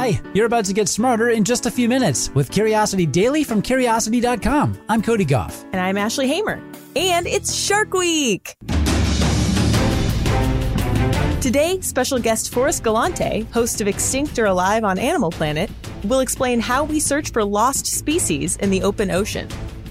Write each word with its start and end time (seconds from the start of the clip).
Hi, 0.00 0.18
you're 0.32 0.46
about 0.46 0.64
to 0.64 0.72
get 0.72 0.88
smarter 0.88 1.28
in 1.28 1.44
just 1.44 1.66
a 1.66 1.70
few 1.70 1.86
minutes 1.86 2.34
with 2.34 2.50
Curiosity 2.50 3.04
Daily 3.04 3.44
from 3.44 3.60
Curiosity.com. 3.60 4.80
I'm 4.88 5.02
Cody 5.02 5.26
Goff. 5.26 5.62
And 5.72 5.76
I'm 5.76 5.98
Ashley 5.98 6.26
Hamer. 6.26 6.58
And 6.96 7.26
it's 7.26 7.54
Shark 7.54 7.92
Week! 7.92 8.56
Today, 11.42 11.82
special 11.82 12.18
guest 12.18 12.50
Forrest 12.50 12.82
Galante, 12.82 13.42
host 13.52 13.82
of 13.82 13.88
Extinct 13.88 14.38
or 14.38 14.46
Alive 14.46 14.84
on 14.84 14.98
Animal 14.98 15.30
Planet, 15.30 15.70
will 16.04 16.20
explain 16.20 16.60
how 16.60 16.82
we 16.82 16.98
search 16.98 17.30
for 17.30 17.44
lost 17.44 17.84
species 17.84 18.56
in 18.56 18.70
the 18.70 18.82
open 18.82 19.10
ocean. 19.10 19.48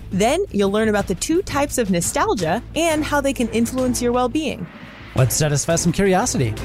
Then, 0.10 0.44
you'll 0.50 0.71
learn 0.71 0.89
about 0.89 1.05
the 1.05 1.14
two 1.14 1.44
types 1.44 1.78
of 1.78 1.91
nostalgia 1.91 2.64
and 2.73 3.04
how 3.04 3.21
they 3.21 3.34
can 3.34 3.48
influence 3.50 4.02
your 4.02 4.12
well 4.12 4.28
being. 4.28 4.66
Let's 5.16 5.36
satisfy 5.36 5.76
some 5.76 5.91
curiosity. 5.91 6.55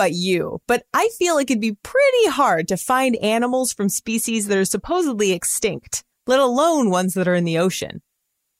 About 0.00 0.12
you, 0.12 0.62
but 0.66 0.82
I 0.94 1.10
feel 1.18 1.36
it 1.36 1.44
could 1.44 1.60
be 1.60 1.76
pretty 1.82 2.28
hard 2.28 2.68
to 2.68 2.78
find 2.78 3.16
animals 3.16 3.74
from 3.74 3.90
species 3.90 4.46
that 4.46 4.56
are 4.56 4.64
supposedly 4.64 5.32
extinct, 5.32 6.02
let 6.26 6.40
alone 6.40 6.88
ones 6.88 7.12
that 7.14 7.28
are 7.28 7.34
in 7.34 7.44
the 7.44 7.58
ocean. 7.58 8.00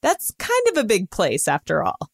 That's 0.02 0.32
kind 0.38 0.68
of 0.68 0.76
a 0.76 0.84
big 0.84 1.10
place 1.10 1.48
after 1.48 1.82
all. 1.82 2.10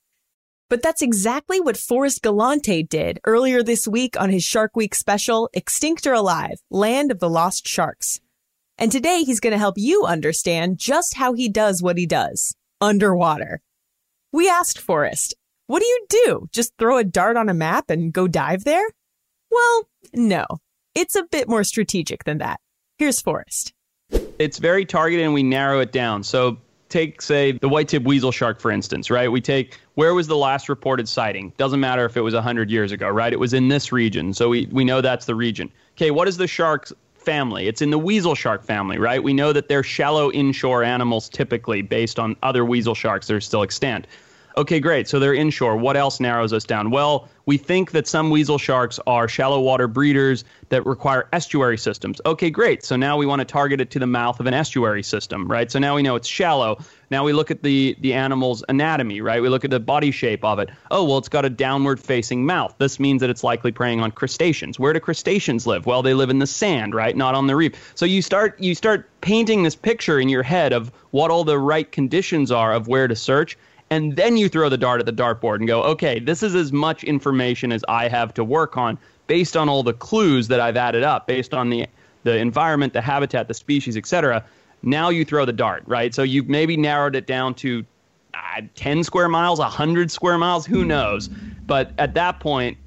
But 0.68 0.80
that's 0.80 1.02
exactly 1.02 1.60
what 1.60 1.76
Forrest 1.76 2.22
Galante 2.22 2.84
did 2.84 3.18
earlier 3.24 3.64
this 3.64 3.88
week 3.88 4.18
on 4.20 4.30
his 4.30 4.44
Shark 4.44 4.76
Week 4.76 4.94
special, 4.94 5.50
Extinct 5.54 6.06
or 6.06 6.12
Alive, 6.12 6.58
Land 6.70 7.10
of 7.10 7.18
the 7.18 7.28
Lost 7.28 7.66
Sharks. 7.66 8.20
And 8.78 8.92
today 8.92 9.24
he's 9.24 9.40
going 9.40 9.52
to 9.52 9.58
help 9.58 9.74
you 9.76 10.04
understand 10.04 10.78
just 10.78 11.14
how 11.14 11.32
he 11.32 11.48
does 11.48 11.82
what 11.82 11.98
he 11.98 12.06
does 12.06 12.54
underwater. 12.80 13.60
We 14.32 14.48
asked 14.48 14.80
Forrest, 14.80 15.34
what 15.66 15.80
do 15.80 15.86
you 15.86 16.06
do? 16.08 16.48
Just 16.52 16.72
throw 16.78 16.98
a 16.98 17.04
dart 17.04 17.36
on 17.36 17.48
a 17.48 17.54
map 17.54 17.90
and 17.90 18.12
go 18.12 18.28
dive 18.28 18.62
there? 18.62 18.86
Well, 19.50 19.88
no. 20.12 20.46
It's 20.94 21.14
a 21.14 21.24
bit 21.24 21.48
more 21.48 21.64
strategic 21.64 22.24
than 22.24 22.38
that. 22.38 22.60
Here's 22.98 23.20
Forrest. 23.20 23.72
It's 24.38 24.58
very 24.58 24.84
targeted 24.84 25.24
and 25.24 25.34
we 25.34 25.42
narrow 25.42 25.80
it 25.80 25.92
down. 25.92 26.22
So 26.22 26.58
take, 26.88 27.20
say, 27.20 27.52
the 27.52 27.68
white 27.68 27.88
tip 27.88 28.04
weasel 28.04 28.32
shark, 28.32 28.60
for 28.60 28.70
instance, 28.70 29.10
right? 29.10 29.30
We 29.30 29.40
take 29.40 29.78
where 29.94 30.14
was 30.14 30.26
the 30.26 30.36
last 30.36 30.68
reported 30.68 31.08
sighting? 31.08 31.52
Doesn't 31.56 31.80
matter 31.80 32.04
if 32.04 32.16
it 32.16 32.20
was 32.20 32.34
100 32.34 32.70
years 32.70 32.92
ago, 32.92 33.08
right? 33.08 33.32
It 33.32 33.40
was 33.40 33.52
in 33.54 33.68
this 33.68 33.92
region. 33.92 34.32
So 34.32 34.48
we, 34.48 34.66
we 34.66 34.84
know 34.84 35.00
that's 35.00 35.26
the 35.26 35.34
region. 35.34 35.70
Okay, 35.92 36.10
what 36.10 36.28
is 36.28 36.36
the 36.36 36.46
shark's 36.46 36.92
family? 37.14 37.66
It's 37.66 37.82
in 37.82 37.90
the 37.90 37.98
weasel 37.98 38.34
shark 38.34 38.62
family, 38.62 38.98
right? 38.98 39.22
We 39.22 39.32
know 39.32 39.52
that 39.52 39.68
they're 39.68 39.82
shallow 39.82 40.30
inshore 40.32 40.84
animals 40.84 41.28
typically 41.28 41.82
based 41.82 42.18
on 42.18 42.36
other 42.42 42.64
weasel 42.64 42.94
sharks 42.94 43.26
that 43.26 43.34
are 43.34 43.40
still 43.40 43.62
extant. 43.62 44.06
Okay, 44.58 44.80
great. 44.80 45.06
So 45.06 45.18
they're 45.18 45.34
inshore. 45.34 45.76
What 45.76 45.98
else 45.98 46.18
narrows 46.18 46.54
us 46.54 46.64
down? 46.64 46.90
Well, 46.90 47.28
we 47.44 47.58
think 47.58 47.90
that 47.90 48.08
some 48.08 48.30
weasel 48.30 48.56
sharks 48.56 48.98
are 49.06 49.28
shallow 49.28 49.60
water 49.60 49.86
breeders 49.86 50.44
that 50.70 50.86
require 50.86 51.28
estuary 51.30 51.76
systems. 51.76 52.22
Okay, 52.24 52.48
great. 52.48 52.82
So 52.82 52.96
now 52.96 53.18
we 53.18 53.26
want 53.26 53.40
to 53.40 53.44
target 53.44 53.82
it 53.82 53.90
to 53.90 53.98
the 53.98 54.06
mouth 54.06 54.40
of 54.40 54.46
an 54.46 54.54
estuary 54.54 55.02
system, 55.02 55.46
right? 55.46 55.70
So 55.70 55.78
now 55.78 55.94
we 55.94 56.02
know 56.02 56.16
it's 56.16 56.26
shallow. 56.26 56.78
Now 57.10 57.22
we 57.22 57.34
look 57.34 57.50
at 57.50 57.62
the 57.62 57.98
the 58.00 58.14
animal's 58.14 58.64
anatomy, 58.70 59.20
right? 59.20 59.42
We 59.42 59.50
look 59.50 59.66
at 59.66 59.70
the 59.70 59.78
body 59.78 60.10
shape 60.10 60.42
of 60.42 60.58
it. 60.58 60.70
Oh, 60.90 61.04
well, 61.04 61.18
it's 61.18 61.28
got 61.28 61.44
a 61.44 61.50
downward 61.50 62.00
facing 62.00 62.46
mouth. 62.46 62.74
This 62.78 62.98
means 62.98 63.20
that 63.20 63.28
it's 63.28 63.44
likely 63.44 63.72
preying 63.72 64.00
on 64.00 64.10
crustaceans. 64.10 64.78
Where 64.78 64.94
do 64.94 65.00
crustaceans 65.00 65.66
live? 65.66 65.84
Well, 65.84 66.00
they 66.00 66.14
live 66.14 66.30
in 66.30 66.38
the 66.38 66.46
sand, 66.46 66.94
right? 66.94 67.14
Not 67.14 67.34
on 67.34 67.46
the 67.46 67.56
reef. 67.56 67.92
So 67.94 68.06
you 68.06 68.22
start 68.22 68.58
you 68.58 68.74
start 68.74 69.10
painting 69.20 69.64
this 69.64 69.76
picture 69.76 70.18
in 70.18 70.30
your 70.30 70.42
head 70.42 70.72
of 70.72 70.90
what 71.10 71.30
all 71.30 71.44
the 71.44 71.58
right 71.58 71.92
conditions 71.92 72.50
are 72.50 72.72
of 72.72 72.88
where 72.88 73.06
to 73.06 73.14
search 73.14 73.58
and 73.90 74.16
then 74.16 74.36
you 74.36 74.48
throw 74.48 74.68
the 74.68 74.78
dart 74.78 75.00
at 75.00 75.06
the 75.06 75.12
dartboard 75.12 75.56
and 75.56 75.68
go, 75.68 75.82
okay, 75.82 76.18
this 76.18 76.42
is 76.42 76.54
as 76.54 76.72
much 76.72 77.04
information 77.04 77.72
as 77.72 77.84
I 77.88 78.08
have 78.08 78.34
to 78.34 78.44
work 78.44 78.76
on 78.76 78.98
based 79.26 79.56
on 79.56 79.68
all 79.68 79.82
the 79.82 79.92
clues 79.92 80.48
that 80.48 80.60
I've 80.60 80.76
added 80.76 81.02
up, 81.02 81.26
based 81.26 81.54
on 81.54 81.70
the 81.70 81.86
the 82.24 82.36
environment, 82.36 82.92
the 82.92 83.00
habitat, 83.00 83.46
the 83.46 83.54
species, 83.54 83.96
etc. 83.96 84.44
Now 84.82 85.10
you 85.10 85.24
throw 85.24 85.44
the 85.44 85.52
dart, 85.52 85.84
right? 85.86 86.12
So 86.12 86.24
you've 86.24 86.48
maybe 86.48 86.76
narrowed 86.76 87.14
it 87.14 87.28
down 87.28 87.54
to 87.54 87.84
uh, 88.34 88.62
10 88.74 89.04
square 89.04 89.28
miles, 89.28 89.60
100 89.60 90.10
square 90.10 90.36
miles, 90.36 90.66
who 90.66 90.84
knows? 90.84 91.28
But 91.28 91.92
at 91.98 92.14
that 92.14 92.40
point, 92.40 92.78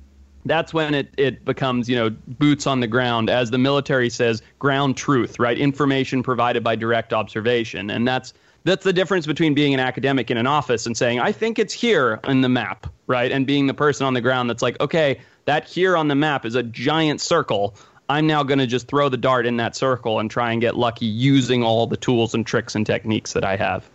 that's 0.46 0.74
when 0.74 0.94
it, 0.94 1.14
it 1.18 1.46
becomes, 1.46 1.90
you 1.90 1.96
know, 1.96 2.10
boots 2.10 2.68
on 2.68 2.82
the 2.82 2.88
ground, 2.88 3.30
as 3.30 3.50
the 3.52 3.58
military 3.58 4.10
says, 4.10 4.42
ground 4.60 4.98
truth, 4.98 5.40
right? 5.40 5.58
Information 5.58 6.22
provided 6.22 6.64
by 6.64 6.76
direct 6.76 7.14
observation. 7.14 7.90
And 7.90 8.08
that's 8.08 8.34
that's 8.64 8.84
the 8.84 8.94
difference 8.94 9.26
between 9.26 9.54
being 9.54 9.74
an 9.74 9.80
academic 9.80 10.30
in 10.30 10.38
an 10.38 10.48
office 10.48 10.86
and 10.86 10.96
saying, 10.96 11.20
I 11.20 11.32
think 11.32 11.60
it's 11.60 11.74
here 11.74 12.20
in 12.28 12.42
the 12.42 12.50
map, 12.50 12.88
right? 13.08 13.32
And 13.32 13.48
being 13.48 13.68
the 13.68 13.74
person 13.74 14.06
on 14.06 14.14
the 14.14 14.22
ground 14.22 14.50
that's 14.50 14.62
like, 14.62 14.80
okay, 14.82 15.20
that 15.46 15.68
here 15.68 15.96
on 15.96 16.08
the 16.08 16.16
map 16.16 16.46
is 16.46 16.56
a 16.56 16.64
giant 16.64 17.22
circle. 17.22 17.76
I'm 18.10 18.28
now 18.28 18.44
going 18.44 18.60
to 18.60 18.68
just 18.68 18.88
throw 18.88 19.08
the 19.08 19.18
dart 19.18 19.46
in 19.46 19.58
that 19.58 19.76
circle 19.76 20.20
and 20.20 20.30
try 20.30 20.52
and 20.52 20.60
get 20.60 20.76
lucky 20.76 21.06
using 21.06 21.64
all 21.64 21.88
the 21.88 21.98
tools 21.98 22.34
and 22.34 22.46
tricks 22.46 22.76
and 22.76 22.86
techniques 22.86 23.34
that 23.34 23.44
I 23.44 23.56
have. 23.56 23.90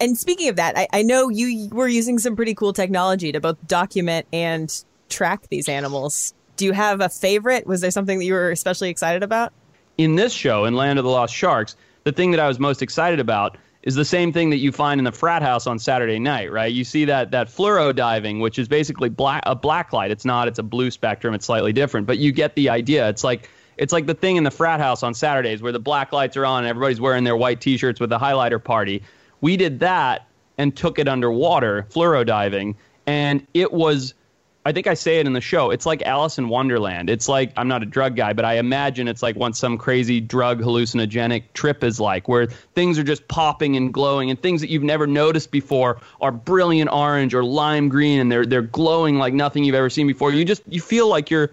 And 0.00 0.18
speaking 0.18 0.48
of 0.48 0.56
that, 0.56 0.76
I, 0.76 0.88
I 0.92 1.02
know 1.02 1.28
you 1.28 1.68
were 1.68 1.86
using 1.86 2.18
some 2.18 2.34
pretty 2.34 2.54
cool 2.54 2.72
technology 2.72 3.30
to 3.30 3.40
both 3.40 3.56
document 3.68 4.26
and 4.32 4.84
track 5.08 5.48
these 5.48 5.68
animals. 5.68 6.34
Do 6.56 6.64
you 6.64 6.72
have 6.72 7.00
a 7.00 7.08
favorite? 7.08 7.66
Was 7.66 7.80
there 7.80 7.92
something 7.92 8.18
that 8.18 8.24
you 8.24 8.34
were 8.34 8.50
especially 8.50 8.90
excited 8.90 9.22
about? 9.22 9.52
In 9.98 10.16
this 10.16 10.32
show, 10.32 10.64
in 10.64 10.74
Land 10.74 10.98
of 10.98 11.04
the 11.04 11.10
Lost 11.10 11.34
Sharks, 11.34 11.76
the 12.04 12.12
thing 12.12 12.32
that 12.32 12.40
I 12.40 12.48
was 12.48 12.58
most 12.58 12.82
excited 12.82 13.20
about 13.20 13.56
is 13.82 13.94
the 13.94 14.04
same 14.04 14.32
thing 14.32 14.50
that 14.50 14.58
you 14.58 14.70
find 14.70 15.00
in 15.00 15.04
the 15.04 15.12
frat 15.12 15.42
house 15.42 15.66
on 15.66 15.78
Saturday 15.78 16.18
night, 16.18 16.52
right? 16.52 16.72
You 16.72 16.84
see 16.84 17.04
that 17.06 17.32
that 17.32 17.48
fluoro 17.48 17.94
diving, 17.94 18.40
which 18.40 18.58
is 18.58 18.68
basically 18.68 19.08
black 19.08 19.42
a 19.44 19.54
black 19.54 19.92
light. 19.92 20.10
It's 20.10 20.24
not. 20.24 20.48
It's 20.48 20.58
a 20.58 20.62
blue 20.62 20.90
spectrum. 20.90 21.34
It's 21.34 21.46
slightly 21.46 21.72
different, 21.72 22.06
but 22.06 22.18
you 22.18 22.32
get 22.32 22.54
the 22.54 22.68
idea. 22.68 23.08
It's 23.08 23.24
like 23.24 23.50
it's 23.76 23.92
like 23.92 24.06
the 24.06 24.14
thing 24.14 24.36
in 24.36 24.44
the 24.44 24.50
frat 24.50 24.80
house 24.80 25.02
on 25.02 25.14
Saturdays 25.14 25.62
where 25.62 25.72
the 25.72 25.80
black 25.80 26.12
lights 26.12 26.36
are 26.36 26.46
on 26.46 26.64
and 26.64 26.68
everybody's 26.68 27.00
wearing 27.00 27.24
their 27.24 27.36
white 27.36 27.60
T-shirts 27.60 27.98
with 27.98 28.10
the 28.10 28.18
highlighter 28.18 28.62
party. 28.62 29.02
We 29.40 29.56
did 29.56 29.80
that 29.80 30.28
and 30.58 30.76
took 30.76 30.98
it 30.98 31.08
underwater, 31.08 31.86
fluoro 31.90 32.24
diving, 32.24 32.76
and 33.06 33.46
it 33.54 33.72
was 33.72 34.14
I 34.64 34.72
think 34.72 34.86
I 34.86 34.94
say 34.94 35.18
it 35.18 35.26
in 35.26 35.32
the 35.32 35.40
show. 35.40 35.70
It's 35.70 35.86
like 35.86 36.02
Alice 36.02 36.38
in 36.38 36.48
Wonderland. 36.48 37.10
It's 37.10 37.28
like 37.28 37.52
I'm 37.56 37.66
not 37.66 37.82
a 37.82 37.86
drug 37.86 38.14
guy, 38.14 38.32
but 38.32 38.44
I 38.44 38.54
imagine 38.54 39.08
it's 39.08 39.22
like 39.22 39.34
what 39.34 39.56
some 39.56 39.76
crazy 39.76 40.20
drug 40.20 40.60
hallucinogenic 40.60 41.44
trip 41.52 41.82
is 41.82 41.98
like, 41.98 42.28
where 42.28 42.46
things 42.46 42.98
are 42.98 43.02
just 43.02 43.26
popping 43.26 43.76
and 43.76 43.92
glowing, 43.92 44.30
and 44.30 44.40
things 44.40 44.60
that 44.60 44.70
you've 44.70 44.84
never 44.84 45.06
noticed 45.06 45.50
before 45.50 46.00
are 46.20 46.30
brilliant 46.30 46.92
orange 46.92 47.34
or 47.34 47.44
lime 47.44 47.88
green, 47.88 48.20
and 48.20 48.30
they're 48.30 48.46
they're 48.46 48.62
glowing 48.62 49.18
like 49.18 49.34
nothing 49.34 49.64
you've 49.64 49.74
ever 49.74 49.90
seen 49.90 50.06
before. 50.06 50.32
You 50.32 50.44
just 50.44 50.62
you 50.68 50.80
feel 50.80 51.08
like 51.08 51.30
you're 51.30 51.50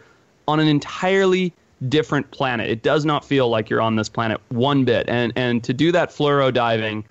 on 0.47 0.59
an 0.59 0.67
entirely 0.67 1.53
different 1.87 2.29
planet. 2.31 2.69
It 2.69 2.83
does 2.83 3.05
not 3.05 3.23
feel 3.23 3.49
like 3.49 3.69
you're 3.69 3.81
on 3.81 3.95
this 3.95 4.09
planet 4.09 4.39
one 4.49 4.85
bit. 4.85 5.09
And 5.09 5.33
and 5.35 5.63
to 5.63 5.73
do 5.73 5.91
that 5.93 6.09
fluoro 6.09 6.53
diving 6.53 7.05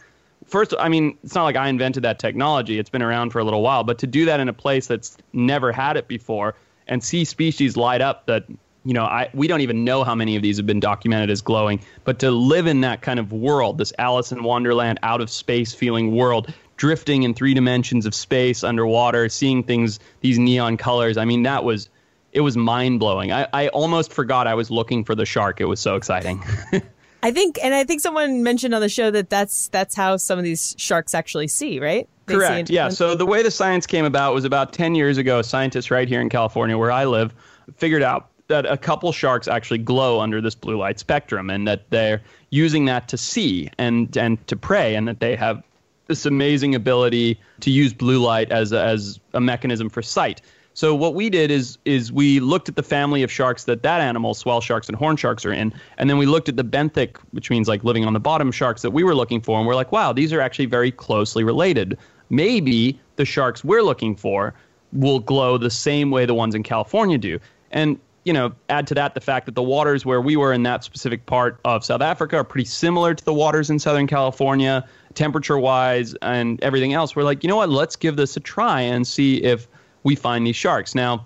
first, 0.48 0.74
I 0.78 0.88
mean, 0.88 1.18
it's 1.22 1.34
not 1.34 1.44
like 1.44 1.56
I 1.56 1.68
invented 1.68 2.04
that 2.04 2.18
technology. 2.18 2.78
It's 2.78 2.90
been 2.90 3.02
around 3.02 3.30
for 3.30 3.38
a 3.38 3.44
little 3.44 3.62
while, 3.62 3.84
but 3.84 3.98
to 3.98 4.06
do 4.06 4.24
that 4.26 4.40
in 4.40 4.48
a 4.48 4.52
place 4.52 4.86
that's 4.86 5.16
never 5.32 5.72
had 5.72 5.96
it 5.96 6.08
before 6.08 6.54
and 6.86 7.02
see 7.02 7.24
species 7.24 7.76
light 7.76 8.00
up 8.00 8.26
that 8.26 8.44
you 8.84 8.94
know, 8.94 9.04
I 9.04 9.28
we 9.34 9.48
don't 9.48 9.60
even 9.60 9.84
know 9.84 10.02
how 10.02 10.14
many 10.14 10.36
of 10.36 10.42
these 10.42 10.56
have 10.56 10.66
been 10.66 10.80
documented 10.80 11.28
as 11.28 11.42
glowing, 11.42 11.80
but 12.04 12.20
to 12.20 12.30
live 12.30 12.66
in 12.66 12.80
that 12.82 13.02
kind 13.02 13.20
of 13.20 13.32
world, 13.32 13.76
this 13.76 13.92
Alice 13.98 14.32
in 14.32 14.42
Wonderland 14.42 14.98
out 15.02 15.20
of 15.20 15.28
space 15.28 15.74
feeling 15.74 16.14
world, 16.14 16.54
drifting 16.78 17.24
in 17.24 17.34
three 17.34 17.52
dimensions 17.52 18.06
of 18.06 18.14
space 18.14 18.64
underwater, 18.64 19.28
seeing 19.28 19.62
things 19.62 20.00
these 20.20 20.38
neon 20.38 20.78
colors. 20.78 21.18
I 21.18 21.26
mean, 21.26 21.42
that 21.42 21.64
was 21.64 21.90
it 22.32 22.40
was 22.40 22.56
mind 22.56 23.00
blowing. 23.00 23.32
I, 23.32 23.46
I 23.52 23.68
almost 23.68 24.12
forgot 24.12 24.46
I 24.46 24.54
was 24.54 24.70
looking 24.70 25.04
for 25.04 25.14
the 25.14 25.26
shark. 25.26 25.60
It 25.60 25.66
was 25.66 25.80
so 25.80 25.96
exciting. 25.96 26.42
I 27.22 27.32
think, 27.32 27.58
and 27.62 27.74
I 27.74 27.84
think 27.84 28.00
someone 28.00 28.42
mentioned 28.42 28.74
on 28.74 28.80
the 28.80 28.88
show 28.88 29.10
that 29.10 29.28
that's 29.28 29.68
that's 29.68 29.94
how 29.94 30.16
some 30.16 30.38
of 30.38 30.44
these 30.44 30.74
sharks 30.78 31.14
actually 31.14 31.48
see, 31.48 31.80
right? 31.80 32.08
They 32.26 32.34
Correct. 32.34 32.68
See 32.68 32.74
yeah. 32.74 32.90
So 32.90 33.14
the 33.14 33.26
way 33.26 33.42
the 33.42 33.50
science 33.50 33.86
came 33.86 34.04
about 34.04 34.34
was 34.34 34.44
about 34.44 34.72
ten 34.72 34.94
years 34.94 35.18
ago. 35.18 35.42
Scientists 35.42 35.90
right 35.90 36.08
here 36.08 36.20
in 36.20 36.28
California, 36.28 36.78
where 36.78 36.92
I 36.92 37.04
live, 37.04 37.34
figured 37.76 38.02
out 38.02 38.28
that 38.46 38.66
a 38.66 38.76
couple 38.76 39.10
sharks 39.12 39.48
actually 39.48 39.78
glow 39.78 40.20
under 40.20 40.40
this 40.40 40.54
blue 40.54 40.76
light 40.76 40.98
spectrum, 40.98 41.50
and 41.50 41.66
that 41.66 41.90
they're 41.90 42.22
using 42.50 42.84
that 42.84 43.08
to 43.08 43.16
see 43.16 43.70
and 43.78 44.16
and 44.16 44.44
to 44.46 44.56
prey, 44.56 44.94
and 44.94 45.08
that 45.08 45.20
they 45.20 45.34
have 45.34 45.62
this 46.06 46.24
amazing 46.24 46.74
ability 46.74 47.38
to 47.60 47.70
use 47.70 47.92
blue 47.92 48.18
light 48.18 48.50
as 48.50 48.72
a, 48.72 48.82
as 48.82 49.20
a 49.34 49.40
mechanism 49.40 49.90
for 49.90 50.02
sight. 50.02 50.40
So 50.78 50.94
what 50.94 51.16
we 51.16 51.28
did 51.28 51.50
is 51.50 51.76
is 51.84 52.12
we 52.12 52.38
looked 52.38 52.68
at 52.68 52.76
the 52.76 52.84
family 52.84 53.24
of 53.24 53.32
sharks 53.32 53.64
that 53.64 53.82
that 53.82 54.00
animal, 54.00 54.32
swell 54.32 54.60
sharks 54.60 54.86
and 54.86 54.94
horn 54.94 55.16
sharks, 55.16 55.44
are 55.44 55.52
in, 55.52 55.74
and 55.96 56.08
then 56.08 56.18
we 56.18 56.26
looked 56.26 56.48
at 56.48 56.54
the 56.54 56.62
benthic, 56.62 57.16
which 57.32 57.50
means 57.50 57.66
like 57.66 57.82
living 57.82 58.04
on 58.04 58.12
the 58.12 58.20
bottom 58.20 58.52
sharks 58.52 58.82
that 58.82 58.92
we 58.92 59.02
were 59.02 59.16
looking 59.16 59.40
for, 59.40 59.58
and 59.58 59.66
we're 59.66 59.74
like, 59.74 59.90
wow, 59.90 60.12
these 60.12 60.32
are 60.32 60.40
actually 60.40 60.66
very 60.66 60.92
closely 60.92 61.42
related. 61.42 61.98
Maybe 62.30 63.00
the 63.16 63.24
sharks 63.24 63.64
we're 63.64 63.82
looking 63.82 64.14
for 64.14 64.54
will 64.92 65.18
glow 65.18 65.58
the 65.58 65.68
same 65.68 66.12
way 66.12 66.26
the 66.26 66.34
ones 66.34 66.54
in 66.54 66.62
California 66.62 67.18
do. 67.18 67.40
And 67.72 67.98
you 68.24 68.32
know, 68.32 68.52
add 68.68 68.86
to 68.86 68.94
that 68.94 69.14
the 69.14 69.20
fact 69.20 69.46
that 69.46 69.56
the 69.56 69.62
waters 69.64 70.06
where 70.06 70.20
we 70.20 70.36
were 70.36 70.52
in 70.52 70.62
that 70.62 70.84
specific 70.84 71.26
part 71.26 71.58
of 71.64 71.84
South 71.84 72.02
Africa 72.02 72.36
are 72.36 72.44
pretty 72.44 72.66
similar 72.66 73.14
to 73.14 73.24
the 73.24 73.34
waters 73.34 73.68
in 73.68 73.80
Southern 73.80 74.06
California, 74.06 74.86
temperature 75.14 75.58
wise 75.58 76.14
and 76.22 76.62
everything 76.62 76.92
else. 76.92 77.16
We're 77.16 77.24
like, 77.24 77.42
you 77.42 77.48
know 77.48 77.56
what? 77.56 77.68
Let's 77.68 77.96
give 77.96 78.14
this 78.14 78.36
a 78.36 78.40
try 78.40 78.80
and 78.80 79.04
see 79.04 79.42
if 79.42 79.66
we 80.02 80.14
find 80.14 80.46
these 80.46 80.56
sharks. 80.56 80.94
Now, 80.94 81.24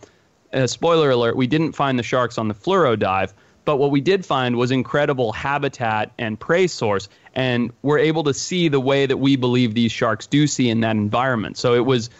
uh, 0.52 0.66
spoiler 0.66 1.10
alert, 1.10 1.36
we 1.36 1.46
didn't 1.46 1.72
find 1.72 1.98
the 1.98 2.02
sharks 2.02 2.38
on 2.38 2.48
the 2.48 2.54
fluoro 2.54 2.98
dive, 2.98 3.34
but 3.64 3.76
what 3.76 3.90
we 3.90 4.00
did 4.00 4.26
find 4.26 4.56
was 4.56 4.70
incredible 4.70 5.32
habitat 5.32 6.12
and 6.18 6.38
prey 6.38 6.66
source, 6.66 7.08
and 7.34 7.72
we're 7.82 7.98
able 7.98 8.24
to 8.24 8.34
see 8.34 8.68
the 8.68 8.80
way 8.80 9.06
that 9.06 9.18
we 9.18 9.36
believe 9.36 9.74
these 9.74 9.92
sharks 9.92 10.26
do 10.26 10.46
see 10.46 10.68
in 10.68 10.80
that 10.80 10.96
environment. 10.96 11.56
So 11.56 11.74
it 11.74 11.86
was 11.86 12.10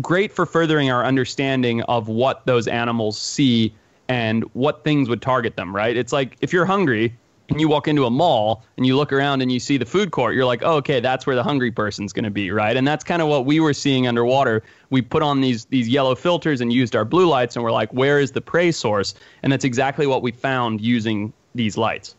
great 0.00 0.32
for 0.32 0.46
furthering 0.46 0.90
our 0.90 1.04
understanding 1.04 1.82
of 1.82 2.08
what 2.08 2.44
those 2.46 2.68
animals 2.68 3.18
see 3.18 3.74
and 4.08 4.42
what 4.54 4.82
things 4.82 5.08
would 5.08 5.22
target 5.22 5.56
them, 5.56 5.74
right? 5.74 5.96
It's 5.96 6.12
like 6.12 6.36
if 6.40 6.52
you're 6.52 6.66
hungry, 6.66 7.16
and 7.50 7.60
you 7.60 7.68
walk 7.68 7.88
into 7.88 8.06
a 8.06 8.10
mall 8.10 8.64
and 8.76 8.86
you 8.86 8.96
look 8.96 9.12
around 9.12 9.42
and 9.42 9.50
you 9.50 9.60
see 9.60 9.76
the 9.76 9.84
food 9.84 10.12
court, 10.12 10.34
you're 10.34 10.44
like, 10.44 10.62
oh, 10.64 10.76
okay, 10.76 11.00
that's 11.00 11.26
where 11.26 11.36
the 11.36 11.42
hungry 11.42 11.70
person's 11.70 12.12
going 12.12 12.24
to 12.24 12.30
be, 12.30 12.50
right? 12.50 12.76
And 12.76 12.86
that's 12.86 13.04
kind 13.04 13.20
of 13.20 13.28
what 13.28 13.44
we 13.44 13.60
were 13.60 13.74
seeing 13.74 14.06
underwater. 14.06 14.62
We 14.90 15.02
put 15.02 15.22
on 15.22 15.40
these 15.40 15.66
these 15.66 15.88
yellow 15.88 16.14
filters 16.14 16.60
and 16.60 16.72
used 16.72 16.96
our 16.96 17.04
blue 17.04 17.26
lights, 17.26 17.56
and 17.56 17.64
we're 17.64 17.72
like, 17.72 17.92
where 17.92 18.20
is 18.20 18.32
the 18.32 18.40
prey 18.40 18.72
source? 18.72 19.14
And 19.42 19.52
that's 19.52 19.64
exactly 19.64 20.06
what 20.06 20.22
we 20.22 20.32
found 20.32 20.80
using 20.80 21.32
these 21.54 21.76
lights. 21.76 22.14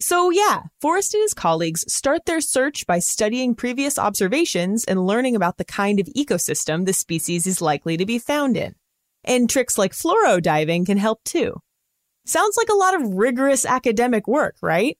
So, 0.00 0.28
yeah, 0.30 0.62
Forrest 0.80 1.14
and 1.14 1.22
his 1.22 1.34
colleagues 1.34 1.84
start 1.90 2.26
their 2.26 2.40
search 2.40 2.86
by 2.86 2.98
studying 2.98 3.54
previous 3.54 3.98
observations 3.98 4.84
and 4.84 5.06
learning 5.06 5.36
about 5.36 5.56
the 5.56 5.64
kind 5.64 6.00
of 6.00 6.06
ecosystem 6.08 6.84
the 6.84 6.92
species 6.92 7.46
is 7.46 7.62
likely 7.62 7.96
to 7.96 8.04
be 8.04 8.18
found 8.18 8.56
in. 8.56 8.74
And 9.24 9.48
tricks 9.48 9.78
like 9.78 9.92
fluoro 9.92 10.42
diving 10.42 10.84
can 10.84 10.98
help 10.98 11.24
too. 11.24 11.60
Sounds 12.26 12.56
like 12.56 12.70
a 12.70 12.74
lot 12.74 12.94
of 12.94 13.14
rigorous 13.14 13.66
academic 13.66 14.26
work, 14.26 14.56
right? 14.62 14.96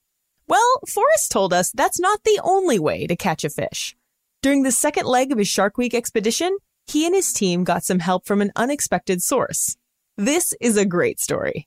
Well, 0.46 0.80
Forrest 0.86 1.32
told 1.32 1.54
us 1.54 1.70
that's 1.70 1.98
not 1.98 2.22
the 2.24 2.38
only 2.44 2.78
way 2.78 3.06
to 3.06 3.16
catch 3.16 3.44
a 3.44 3.50
fish. 3.50 3.96
During 4.42 4.62
the 4.62 4.70
second 4.70 5.06
leg 5.06 5.32
of 5.32 5.38
his 5.38 5.48
Shark 5.48 5.78
Week 5.78 5.94
expedition, 5.94 6.58
he 6.86 7.06
and 7.06 7.14
his 7.14 7.32
team 7.32 7.64
got 7.64 7.82
some 7.82 8.00
help 8.00 8.26
from 8.26 8.42
an 8.42 8.52
unexpected 8.56 9.22
source. 9.22 9.76
This 10.18 10.52
is 10.60 10.76
a 10.76 10.84
great 10.84 11.18
story. 11.18 11.66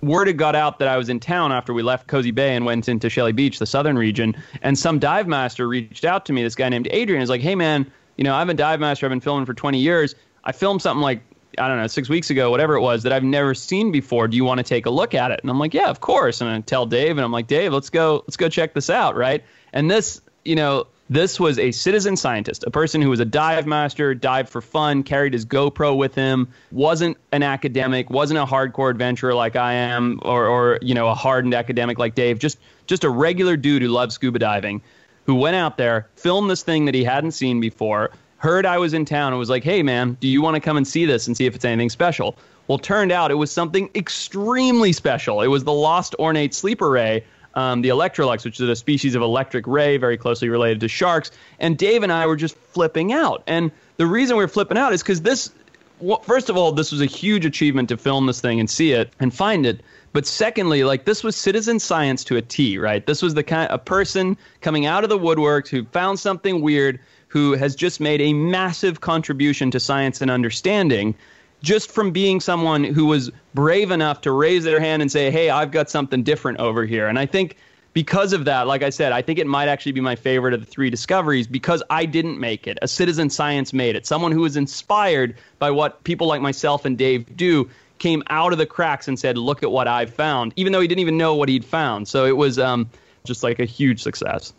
Word 0.00 0.28
had 0.28 0.38
got 0.38 0.54
out 0.54 0.78
that 0.78 0.86
I 0.86 0.96
was 0.96 1.08
in 1.08 1.18
town 1.18 1.50
after 1.50 1.74
we 1.74 1.82
left 1.82 2.06
Cozy 2.06 2.30
Bay 2.30 2.54
and 2.54 2.64
went 2.64 2.88
into 2.88 3.10
Shelly 3.10 3.32
Beach, 3.32 3.58
the 3.58 3.66
southern 3.66 3.98
region, 3.98 4.36
and 4.62 4.78
some 4.78 5.00
dive 5.00 5.26
master 5.26 5.66
reached 5.66 6.04
out 6.04 6.24
to 6.26 6.32
me. 6.32 6.44
This 6.44 6.54
guy 6.54 6.68
named 6.68 6.86
Adrian 6.92 7.22
is 7.22 7.28
like, 7.28 7.40
"Hey 7.40 7.56
man, 7.56 7.90
you 8.16 8.22
know 8.22 8.34
I've 8.34 8.46
been 8.46 8.56
dive 8.56 8.78
master. 8.78 9.06
I've 9.06 9.10
been 9.10 9.20
filming 9.20 9.46
for 9.46 9.54
20 9.54 9.78
years. 9.78 10.14
I 10.44 10.52
filmed 10.52 10.82
something 10.82 11.02
like 11.02 11.20
I 11.58 11.68
don't 11.68 11.78
know, 11.78 11.86
six 11.86 12.08
weeks 12.08 12.30
ago, 12.30 12.50
whatever 12.50 12.74
it 12.74 12.80
was, 12.80 13.02
that 13.02 13.12
I've 13.12 13.24
never 13.24 13.54
seen 13.54 13.92
before. 13.92 14.28
Do 14.28 14.36
you 14.36 14.44
want 14.44 14.58
to 14.58 14.64
take 14.64 14.86
a 14.86 14.90
look 14.90 15.14
at 15.14 15.30
it? 15.30 15.40
And 15.42 15.50
I'm 15.50 15.58
like, 15.58 15.74
yeah, 15.74 15.90
of 15.90 16.00
course. 16.00 16.40
And 16.40 16.48
I 16.50 16.60
tell 16.60 16.86
Dave, 16.86 17.10
and 17.10 17.20
I'm 17.20 17.32
like, 17.32 17.46
Dave, 17.46 17.72
let's 17.72 17.90
go, 17.90 18.24
let's 18.26 18.36
go 18.36 18.48
check 18.48 18.74
this 18.74 18.90
out, 18.90 19.16
right? 19.16 19.44
And 19.72 19.90
this, 19.90 20.20
you 20.44 20.56
know, 20.56 20.86
this 21.10 21.38
was 21.38 21.58
a 21.58 21.72
citizen 21.72 22.16
scientist, 22.16 22.64
a 22.66 22.70
person 22.70 23.02
who 23.02 23.10
was 23.10 23.20
a 23.20 23.24
dive 23.26 23.66
master, 23.66 24.14
dived 24.14 24.48
for 24.48 24.62
fun, 24.62 25.02
carried 25.02 25.34
his 25.34 25.44
GoPro 25.44 25.94
with 25.94 26.14
him, 26.14 26.48
wasn't 26.70 27.18
an 27.32 27.42
academic, 27.42 28.08
wasn't 28.08 28.38
a 28.38 28.46
hardcore 28.46 28.90
adventurer 28.90 29.34
like 29.34 29.54
I 29.54 29.74
am, 29.74 30.20
or, 30.22 30.46
or 30.46 30.78
you 30.80 30.94
know, 30.94 31.08
a 31.08 31.14
hardened 31.14 31.52
academic 31.52 31.98
like 31.98 32.14
Dave. 32.14 32.38
Just, 32.38 32.58
just 32.86 33.04
a 33.04 33.10
regular 33.10 33.58
dude 33.58 33.82
who 33.82 33.88
loves 33.88 34.14
scuba 34.14 34.38
diving, 34.38 34.80
who 35.26 35.34
went 35.34 35.54
out 35.54 35.76
there, 35.76 36.08
filmed 36.16 36.48
this 36.48 36.62
thing 36.62 36.86
that 36.86 36.94
he 36.94 37.04
hadn't 37.04 37.32
seen 37.32 37.60
before, 37.60 38.10
heard 38.42 38.66
I 38.66 38.76
was 38.76 38.92
in 38.92 39.04
town 39.04 39.32
and 39.32 39.38
was 39.38 39.48
like, 39.48 39.62
hey, 39.62 39.84
man, 39.84 40.16
do 40.18 40.26
you 40.26 40.42
want 40.42 40.56
to 40.56 40.60
come 40.60 40.76
and 40.76 40.86
see 40.86 41.06
this 41.06 41.28
and 41.28 41.36
see 41.36 41.46
if 41.46 41.54
it's 41.54 41.64
anything 41.64 41.90
special? 41.90 42.36
Well, 42.66 42.76
turned 42.76 43.12
out 43.12 43.30
it 43.30 43.36
was 43.36 43.52
something 43.52 43.88
extremely 43.94 44.92
special. 44.92 45.42
It 45.42 45.46
was 45.46 45.62
the 45.62 45.72
lost 45.72 46.16
ornate 46.18 46.52
sleeper 46.52 46.90
ray, 46.90 47.24
um, 47.54 47.82
the 47.82 47.90
Electrolux, 47.90 48.44
which 48.44 48.58
is 48.58 48.68
a 48.68 48.74
species 48.74 49.14
of 49.14 49.22
electric 49.22 49.68
ray 49.68 49.96
very 49.96 50.16
closely 50.16 50.48
related 50.48 50.80
to 50.80 50.88
sharks. 50.88 51.30
And 51.60 51.78
Dave 51.78 52.02
and 52.02 52.12
I 52.12 52.26
were 52.26 52.34
just 52.34 52.56
flipping 52.56 53.12
out. 53.12 53.44
And 53.46 53.70
the 53.96 54.06
reason 54.06 54.36
we 54.36 54.42
were 54.42 54.48
flipping 54.48 54.76
out 54.76 54.92
is 54.92 55.04
because 55.04 55.22
this, 55.22 55.52
well, 56.00 56.18
first 56.22 56.50
of 56.50 56.56
all, 56.56 56.72
this 56.72 56.90
was 56.90 57.00
a 57.00 57.06
huge 57.06 57.46
achievement 57.46 57.90
to 57.90 57.96
film 57.96 58.26
this 58.26 58.40
thing 58.40 58.58
and 58.58 58.68
see 58.68 58.90
it 58.90 59.12
and 59.20 59.32
find 59.32 59.66
it. 59.66 59.82
But 60.12 60.26
secondly, 60.26 60.82
like 60.82 61.04
this 61.04 61.22
was 61.22 61.36
citizen 61.36 61.78
science 61.78 62.24
to 62.24 62.36
a 62.36 62.42
T, 62.42 62.76
right? 62.76 63.06
This 63.06 63.22
was 63.22 63.34
the 63.34 63.44
kind 63.44 63.70
a 63.70 63.78
person 63.78 64.36
coming 64.62 64.84
out 64.84 65.04
of 65.04 65.10
the 65.10 65.18
woodworks 65.18 65.68
who 65.68 65.84
found 65.84 66.18
something 66.18 66.60
weird 66.60 66.98
who 67.32 67.52
has 67.52 67.74
just 67.74 67.98
made 67.98 68.20
a 68.20 68.34
massive 68.34 69.00
contribution 69.00 69.70
to 69.70 69.80
science 69.80 70.20
and 70.20 70.30
understanding 70.30 71.14
just 71.62 71.90
from 71.90 72.10
being 72.10 72.40
someone 72.40 72.84
who 72.84 73.06
was 73.06 73.30
brave 73.54 73.90
enough 73.90 74.20
to 74.20 74.30
raise 74.30 74.64
their 74.64 74.78
hand 74.78 75.00
and 75.00 75.10
say, 75.10 75.30
hey, 75.30 75.48
I've 75.48 75.70
got 75.70 75.88
something 75.88 76.22
different 76.22 76.58
over 76.58 76.84
here. 76.84 77.08
And 77.08 77.18
I 77.18 77.24
think 77.24 77.56
because 77.94 78.34
of 78.34 78.44
that, 78.44 78.66
like 78.66 78.82
I 78.82 78.90
said, 78.90 79.12
I 79.12 79.22
think 79.22 79.38
it 79.38 79.46
might 79.46 79.68
actually 79.68 79.92
be 79.92 80.02
my 80.02 80.14
favorite 80.14 80.52
of 80.52 80.60
the 80.60 80.66
three 80.66 80.90
discoveries 80.90 81.46
because 81.46 81.82
I 81.88 82.04
didn't 82.04 82.38
make 82.38 82.66
it. 82.66 82.78
A 82.82 82.88
citizen 82.88 83.30
science 83.30 83.72
made 83.72 83.96
it. 83.96 84.04
Someone 84.04 84.32
who 84.32 84.42
was 84.42 84.58
inspired 84.58 85.34
by 85.58 85.70
what 85.70 86.04
people 86.04 86.26
like 86.26 86.42
myself 86.42 86.84
and 86.84 86.98
Dave 86.98 87.34
do 87.34 87.66
came 87.98 88.22
out 88.28 88.52
of 88.52 88.58
the 88.58 88.66
cracks 88.66 89.08
and 89.08 89.18
said, 89.18 89.38
look 89.38 89.62
at 89.62 89.70
what 89.70 89.88
I've 89.88 90.12
found, 90.12 90.52
even 90.56 90.74
though 90.74 90.80
he 90.82 90.88
didn't 90.88 91.00
even 91.00 91.16
know 91.16 91.34
what 91.34 91.48
he'd 91.48 91.64
found. 91.64 92.08
So 92.08 92.26
it 92.26 92.36
was 92.36 92.58
um, 92.58 92.90
just 93.24 93.42
like 93.42 93.58
a 93.58 93.64
huge 93.64 94.02
success. 94.02 94.52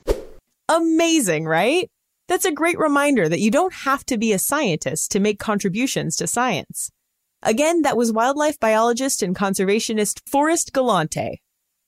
Amazing, 0.69 1.45
right? 1.45 1.87
That's 2.27 2.45
a 2.45 2.51
great 2.51 2.79
reminder 2.79 3.27
that 3.27 3.39
you 3.39 3.51
don't 3.51 3.73
have 3.73 4.05
to 4.05 4.17
be 4.17 4.31
a 4.31 4.39
scientist 4.39 5.11
to 5.11 5.19
make 5.19 5.39
contributions 5.39 6.15
to 6.17 6.27
science. 6.27 6.89
Again, 7.41 7.81
that 7.81 7.97
was 7.97 8.13
wildlife 8.13 8.59
biologist 8.59 9.21
and 9.21 9.35
conservationist 9.35 10.21
Forrest 10.27 10.71
Galante. 10.71 11.41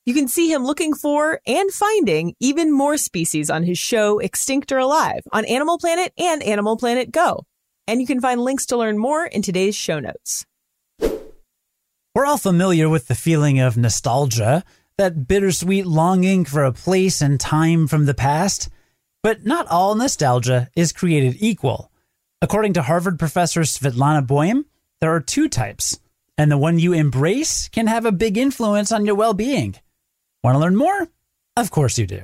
You 0.04 0.14
can 0.14 0.28
see 0.28 0.52
him 0.52 0.64
looking 0.64 0.94
for 0.94 1.40
and 1.46 1.70
finding 1.72 2.34
even 2.38 2.70
more 2.70 2.96
species 2.96 3.50
on 3.50 3.64
his 3.64 3.78
show 3.78 4.18
Extinct 4.18 4.70
or 4.70 4.78
Alive 4.78 5.22
on 5.32 5.44
Animal 5.46 5.78
Planet 5.78 6.12
and 6.18 6.42
Animal 6.42 6.76
Planet 6.76 7.10
Go. 7.10 7.44
And 7.88 8.00
you 8.00 8.06
can 8.06 8.20
find 8.20 8.40
links 8.40 8.66
to 8.66 8.76
learn 8.76 8.98
more 8.98 9.24
in 9.24 9.42
today's 9.42 9.74
show 9.74 9.98
notes. 9.98 10.44
We're 12.14 12.26
all 12.26 12.38
familiar 12.38 12.88
with 12.88 13.08
the 13.08 13.14
feeling 13.14 13.58
of 13.58 13.76
nostalgia, 13.76 14.64
that 14.96 15.26
bittersweet 15.26 15.86
longing 15.86 16.44
for 16.44 16.64
a 16.64 16.72
place 16.72 17.20
and 17.20 17.40
time 17.40 17.86
from 17.86 18.06
the 18.06 18.14
past. 18.14 18.68
But 19.26 19.44
not 19.44 19.66
all 19.66 19.96
nostalgia 19.96 20.68
is 20.76 20.92
created 20.92 21.38
equal. 21.40 21.90
According 22.40 22.74
to 22.74 22.82
Harvard 22.82 23.18
professor 23.18 23.62
Svetlana 23.62 24.24
Boym, 24.24 24.66
there 25.00 25.12
are 25.12 25.18
two 25.18 25.48
types, 25.48 25.98
and 26.38 26.48
the 26.48 26.56
one 26.56 26.78
you 26.78 26.92
embrace 26.92 27.68
can 27.68 27.88
have 27.88 28.06
a 28.06 28.12
big 28.12 28.38
influence 28.38 28.92
on 28.92 29.04
your 29.04 29.16
well 29.16 29.34
being. 29.34 29.74
Want 30.44 30.54
to 30.54 30.60
learn 30.60 30.76
more? 30.76 31.08
Of 31.56 31.72
course 31.72 31.98
you 31.98 32.06
do. 32.06 32.22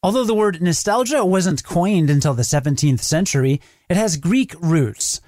Although 0.00 0.22
the 0.22 0.32
word 0.32 0.62
nostalgia 0.62 1.24
wasn't 1.24 1.64
coined 1.64 2.08
until 2.08 2.34
the 2.34 2.44
17th 2.44 3.00
century, 3.00 3.60
it 3.90 3.96
has 3.96 4.16
Greek 4.16 4.54
roots. 4.60 5.20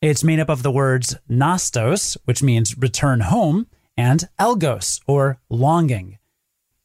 It's 0.00 0.22
made 0.22 0.38
up 0.38 0.48
of 0.48 0.62
the 0.62 0.70
words 0.70 1.16
nostos, 1.28 2.16
which 2.24 2.40
means 2.40 2.78
return 2.78 3.18
home, 3.18 3.66
and 3.96 4.28
algos, 4.38 5.00
or 5.08 5.40
longing. 5.48 6.19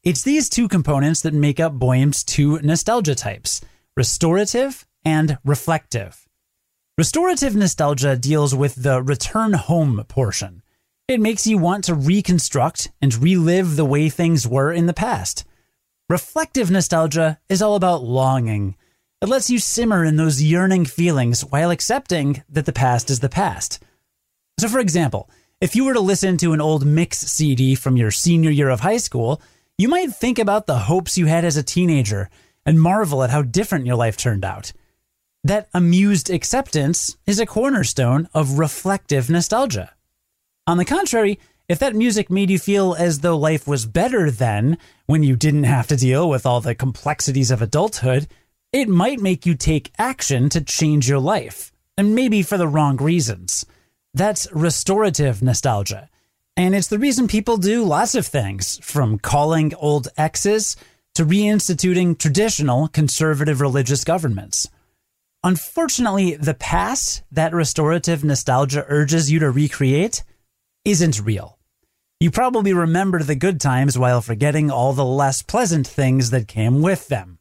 It's 0.06 0.22
these 0.22 0.48
two 0.48 0.68
components 0.68 1.22
that 1.22 1.34
make 1.34 1.58
up 1.58 1.72
Boym's 1.72 2.22
two 2.22 2.60
nostalgia 2.60 3.16
types 3.16 3.60
restorative 3.96 4.86
and 5.04 5.36
reflective. 5.44 6.28
Restorative 6.96 7.56
nostalgia 7.56 8.14
deals 8.14 8.54
with 8.54 8.84
the 8.84 9.02
return 9.02 9.54
home 9.54 10.04
portion. 10.06 10.62
It 11.08 11.18
makes 11.18 11.44
you 11.44 11.58
want 11.58 11.82
to 11.86 11.94
reconstruct 11.96 12.92
and 13.02 13.16
relive 13.16 13.74
the 13.74 13.84
way 13.84 14.08
things 14.08 14.46
were 14.46 14.72
in 14.72 14.86
the 14.86 14.94
past. 14.94 15.44
Reflective 16.08 16.70
nostalgia 16.70 17.40
is 17.48 17.60
all 17.60 17.74
about 17.74 18.04
longing. 18.04 18.76
It 19.20 19.28
lets 19.28 19.50
you 19.50 19.58
simmer 19.58 20.04
in 20.04 20.14
those 20.14 20.40
yearning 20.40 20.84
feelings 20.84 21.44
while 21.44 21.72
accepting 21.72 22.44
that 22.48 22.64
the 22.64 22.72
past 22.72 23.10
is 23.10 23.18
the 23.18 23.28
past. 23.28 23.82
So, 24.60 24.68
for 24.68 24.78
example, 24.78 25.28
if 25.60 25.74
you 25.74 25.84
were 25.84 25.94
to 25.94 26.00
listen 26.00 26.36
to 26.36 26.52
an 26.52 26.60
old 26.60 26.86
mix 26.86 27.18
CD 27.18 27.74
from 27.74 27.96
your 27.96 28.12
senior 28.12 28.50
year 28.50 28.68
of 28.68 28.80
high 28.80 28.98
school, 28.98 29.42
you 29.78 29.88
might 29.88 30.12
think 30.12 30.38
about 30.38 30.66
the 30.66 30.78
hopes 30.78 31.18
you 31.18 31.26
had 31.26 31.44
as 31.44 31.56
a 31.56 31.62
teenager 31.62 32.30
and 32.64 32.80
marvel 32.80 33.22
at 33.22 33.30
how 33.30 33.42
different 33.42 33.86
your 33.86 33.96
life 33.96 34.16
turned 34.16 34.44
out. 34.44 34.72
That 35.44 35.68
amused 35.74 36.30
acceptance 36.30 37.16
is 37.26 37.38
a 37.38 37.46
cornerstone 37.46 38.28
of 38.32 38.58
reflective 38.58 39.28
nostalgia. 39.28 39.92
On 40.66 40.78
the 40.78 40.84
contrary, 40.84 41.38
if 41.68 41.78
that 41.78 41.94
music 41.94 42.30
made 42.30 42.50
you 42.50 42.58
feel 42.58 42.94
as 42.94 43.20
though 43.20 43.36
life 43.36 43.68
was 43.68 43.86
better 43.86 44.30
then, 44.30 44.78
when 45.06 45.22
you 45.22 45.36
didn't 45.36 45.64
have 45.64 45.86
to 45.88 45.96
deal 45.96 46.28
with 46.28 46.46
all 46.46 46.60
the 46.60 46.74
complexities 46.74 47.50
of 47.50 47.60
adulthood, 47.60 48.28
it 48.72 48.88
might 48.88 49.20
make 49.20 49.44
you 49.44 49.54
take 49.54 49.92
action 49.98 50.48
to 50.48 50.60
change 50.60 51.08
your 51.08 51.18
life, 51.18 51.70
and 51.96 52.14
maybe 52.14 52.42
for 52.42 52.56
the 52.56 52.68
wrong 52.68 52.96
reasons. 52.96 53.66
That's 54.14 54.50
restorative 54.52 55.42
nostalgia. 55.42 56.08
And 56.56 56.74
it's 56.74 56.88
the 56.88 56.98
reason 56.98 57.28
people 57.28 57.58
do 57.58 57.84
lots 57.84 58.14
of 58.14 58.26
things, 58.26 58.78
from 58.82 59.18
calling 59.18 59.74
old 59.74 60.08
exes 60.16 60.76
to 61.14 61.24
reinstituting 61.24 62.18
traditional 62.18 62.88
conservative 62.88 63.60
religious 63.60 64.04
governments. 64.04 64.68
Unfortunately, 65.44 66.34
the 66.34 66.54
past 66.54 67.22
that 67.30 67.52
restorative 67.52 68.24
nostalgia 68.24 68.84
urges 68.88 69.30
you 69.30 69.38
to 69.38 69.50
recreate 69.50 70.24
isn't 70.84 71.20
real. 71.20 71.58
You 72.20 72.30
probably 72.30 72.72
remember 72.72 73.22
the 73.22 73.34
good 73.34 73.60
times 73.60 73.98
while 73.98 74.22
forgetting 74.22 74.70
all 74.70 74.94
the 74.94 75.04
less 75.04 75.42
pleasant 75.42 75.86
things 75.86 76.30
that 76.30 76.48
came 76.48 76.80
with 76.80 77.08
them, 77.08 77.38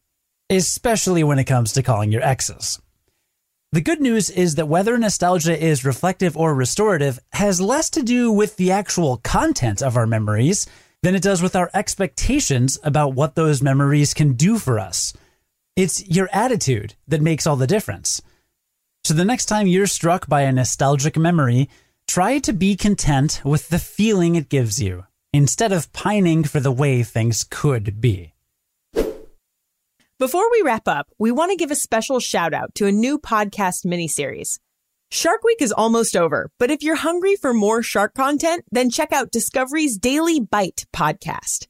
especially 0.50 1.24
when 1.24 1.39
it 1.39 1.45
comes 1.45 1.72
to 1.74 1.84
calling 1.84 2.12
your 2.12 2.22
exes. 2.22 2.81
The 3.72 3.81
good 3.81 4.00
news 4.00 4.29
is 4.29 4.55
that 4.55 4.67
whether 4.67 4.98
nostalgia 4.98 5.62
is 5.62 5.84
reflective 5.84 6.38
or 6.38 6.53
restorative 6.53 7.19
has 7.34 7.60
less 7.60 7.89
to 7.91 8.03
do 8.03 8.31
with 8.31 8.55
the 8.55 8.72
actual 8.72 9.17
content 9.17 9.81
of 9.81 9.98
our 9.98 10.07
memories 10.07 10.65
than 11.03 11.13
it 11.13 11.22
does 11.22 11.41
with 11.41 11.55
our 11.55 11.69
expectations 11.74 12.79
about 12.84 13.13
what 13.13 13.36
those 13.36 13.62
memories 13.62 14.13
can 14.13 14.34
do 14.34 14.57
for 14.57 14.79
us. 14.79 15.13
It's 15.75 16.07
your 16.07 16.29
attitude 16.31 16.95
that 17.07 17.22
makes 17.22 17.45
all 17.45 17.57
the 17.57 17.67
difference. 17.67 18.22
So 19.03 19.13
the 19.13 19.25
next 19.25 19.45
time 19.45 19.67
you're 19.67 19.88
struck 19.88 20.27
by 20.27 20.41
a 20.41 20.51
nostalgic 20.51 21.17
memory, 21.17 21.69
try 22.07 22.39
to 22.39 22.53
be 22.53 22.75
content 22.75 23.41
with 23.43 23.69
the 23.69 23.79
feeling 23.79 24.36
it 24.36 24.48
gives 24.48 24.81
you 24.81 25.05
instead 25.34 25.74
of 25.74 25.91
pining 25.91 26.45
for 26.45 26.62
the 26.62 26.72
way 26.72 27.03
things 27.03 27.45
could 27.50 28.00
be. 28.00 28.35
Before 30.17 30.50
we 30.50 30.62
wrap 30.62 30.88
up, 30.88 31.10
we 31.19 31.29
want 31.34 31.51
to 31.51 31.57
give 31.57 31.72
a 31.72 31.75
special 31.75 32.22
shout 32.22 32.53
out 32.53 32.74
to 32.75 32.86
a 32.86 32.91
new 32.91 33.19
podcast 33.19 33.86
miniseries. 33.86 34.60
Shark 35.12 35.43
Week 35.43 35.62
is 35.62 35.74
almost 35.74 36.15
over, 36.15 36.51
but 36.57 36.72
if 36.72 36.81
you're 36.81 36.95
hungry 36.95 37.36
for 37.36 37.53
more 37.53 37.84
shark 37.84 38.13
content, 38.13 38.63
then 38.72 38.89
check 38.89 39.12
out 39.12 39.29
Discovery's 39.29 39.98
Daily 39.98 40.39
Bite 40.39 40.86
podcast. 40.95 41.67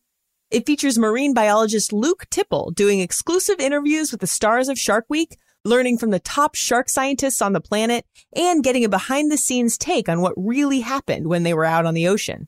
It 0.51 0.67
features 0.67 0.99
marine 0.99 1.33
biologist 1.33 1.91
Luke 1.91 2.27
Tipple 2.29 2.69
doing 2.69 2.99
exclusive 2.99 3.59
interviews 3.59 4.11
with 4.11 4.21
the 4.21 4.27
stars 4.27 4.69
of 4.69 4.77
Shark 4.77 5.05
Week, 5.09 5.39
learning 5.63 5.97
from 5.97 6.11
the 6.11 6.19
top 6.19 6.53
shark 6.53 6.87
scientists 6.87 7.41
on 7.41 7.53
the 7.53 7.59
planet, 7.59 8.05
and 8.35 8.63
getting 8.63 8.85
a 8.85 8.89
behind 8.89 9.31
the 9.31 9.37
scenes 9.37 9.75
take 9.75 10.07
on 10.07 10.21
what 10.21 10.35
really 10.37 10.81
happened 10.81 11.25
when 11.25 11.41
they 11.41 11.55
were 11.55 11.65
out 11.65 11.87
on 11.87 11.95
the 11.95 12.07
ocean. 12.07 12.47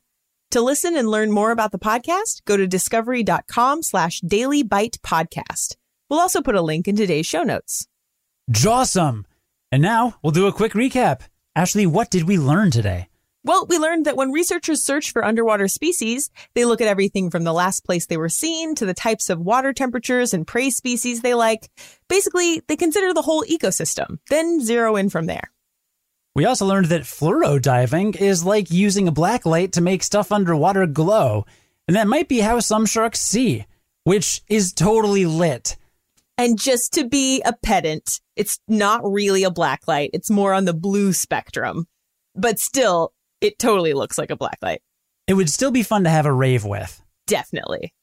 To 0.52 0.62
listen 0.62 0.96
and 0.96 1.10
learn 1.10 1.32
more 1.32 1.50
about 1.50 1.72
the 1.72 1.80
podcast, 1.80 2.46
go 2.46 2.56
to 2.56 2.68
discovery.com 2.68 3.82
slash 3.82 4.20
daily 4.22 4.62
bite 4.62 5.00
podcast. 5.04 5.76
We'll 6.10 6.20
also 6.20 6.42
put 6.42 6.56
a 6.56 6.62
link 6.62 6.88
in 6.88 6.96
today's 6.96 7.26
show 7.26 7.44
notes. 7.44 7.88
Jawsome! 8.52 9.26
And 9.72 9.82
now 9.82 10.16
we'll 10.22 10.32
do 10.32 10.48
a 10.48 10.54
quick 10.54 10.74
recap. 10.74 11.22
Ashley, 11.56 11.86
what 11.86 12.10
did 12.10 12.24
we 12.24 12.38
learn 12.38 12.72
today? 12.72 13.10
Well, 13.44 13.66
we 13.70 13.78
learned 13.78 14.06
that 14.06 14.18
when 14.18 14.32
researchers 14.32 14.84
search 14.84 15.12
for 15.12 15.24
underwater 15.24 15.68
species, 15.68 16.30
they 16.54 16.66
look 16.66 16.82
at 16.82 16.88
everything 16.88 17.30
from 17.30 17.46
the 17.46 17.54
last 17.54 17.86
place 17.86 18.06
they 18.06 18.18
were 18.18 18.30
seen 18.30 18.76
to 18.76 18.86
the 18.86 18.94
types 18.94 19.30
of 19.30 19.40
water 19.40 19.72
temperatures 19.72 20.34
and 20.34 20.46
prey 20.46 20.70
species 20.70 21.22
they 21.22 21.34
like. 21.34 21.70
Basically, 22.10 22.62
they 22.68 22.76
consider 22.76 23.14
the 23.14 23.22
whole 23.22 23.44
ecosystem, 23.44 24.20
then 24.30 24.60
zero 24.62 24.96
in 24.96 25.10
from 25.10 25.28
there. 25.28 25.52
We 26.36 26.46
also 26.46 26.66
learned 26.66 26.88
that 26.88 27.04
fluoro 27.04 27.62
diving 27.62 28.16
is 28.16 28.44
like 28.44 28.70
using 28.70 29.08
a 29.08 29.14
black 29.14 29.46
light 29.46 29.72
to 29.74 29.82
make 29.82 30.04
stuff 30.04 30.32
underwater 30.32 30.86
glow. 30.86 31.46
And 31.88 31.96
that 31.96 32.08
might 32.08 32.28
be 32.28 32.42
how 32.42 32.60
some 32.60 32.86
sharks 32.86 33.20
see, 33.20 33.66
which 34.04 34.42
is 34.48 34.74
totally 34.74 35.26
lit. 35.26 35.78
And 36.38 36.60
just 36.60 36.94
to 36.94 37.08
be 37.08 37.42
a 37.42 37.54
pedant, 37.54 38.22
it's 38.36 38.60
not 38.68 39.02
really 39.04 39.44
a 39.44 39.52
black 39.52 39.88
light. 39.88 40.12
It's 40.14 40.30
more 40.30 40.54
on 40.54 40.66
the 40.66 40.74
blue 40.74 41.14
spectrum. 41.14 41.88
But 42.36 42.60
still, 42.60 43.14
it 43.42 43.58
totally 43.58 43.94
looks 43.94 44.18
like 44.18 44.30
a 44.30 44.36
black 44.36 44.60
light. 44.62 44.82
It 45.28 45.34
would 45.34 45.50
still 45.50 45.72
be 45.72 45.84
fun 45.84 46.04
to 46.04 46.10
have 46.10 46.26
a 46.26 46.32
rave 46.32 46.64
with. 46.64 47.02
Definitely. 47.26 47.94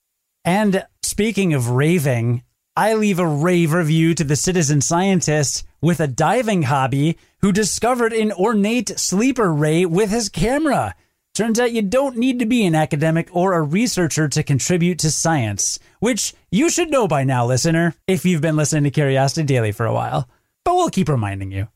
And 0.45 0.85
speaking 1.03 1.55
of 1.55 1.71
raving, 1.71 2.43
I 2.77 2.95
leave 2.95 3.21
a 3.21 3.27
rave 3.27 3.73
review 3.73 4.15
to 4.17 4.25
the 4.25 4.37
citizen 4.37 4.81
scientist 4.81 5.65
with 5.81 6.01
a 6.01 6.09
diving 6.09 6.65
hobby 6.65 7.17
who 7.41 7.53
discovered 7.53 8.13
an 8.13 8.33
ornate 8.33 8.99
sleeper 8.99 9.53
ray 9.53 9.87
with 9.87 10.11
his 10.11 10.29
camera. 10.29 10.97
Turns 11.35 11.59
out 11.59 11.73
you 11.73 11.83
don't 11.83 12.17
need 12.17 12.39
to 12.39 12.47
be 12.47 12.65
an 12.65 12.77
academic 12.77 13.29
or 13.33 13.55
a 13.55 13.63
researcher 13.63 14.29
to 14.29 14.45
contribute 14.45 15.01
to 15.01 15.11
science, 15.11 15.81
which 15.99 16.33
you 16.53 16.71
should 16.71 16.93
know 16.93 17.09
by 17.09 17.25
now, 17.25 17.45
listener, 17.45 17.97
if 18.07 18.25
you've 18.25 18.41
been 18.41 18.55
listening 18.55 18.85
to 18.85 18.91
Curiosity 18.93 19.43
Daily 19.43 19.73
for 19.73 19.85
a 19.85 19.93
while. 19.93 20.29
But 20.65 20.77
we'll 20.77 20.91
keep 20.91 21.09
reminding 21.09 21.51
you. 21.51 21.67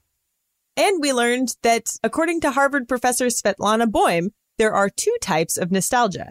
And 0.76 1.02
we 1.02 1.12
learned 1.12 1.56
that, 1.64 1.88
according 2.04 2.40
to 2.42 2.52
Harvard 2.52 2.86
professor 2.86 3.26
Svetlana 3.26 3.90
Boym, 3.90 4.28
there 4.58 4.72
are 4.72 4.88
two 4.88 5.16
types 5.20 5.56
of 5.56 5.72
nostalgia. 5.72 6.30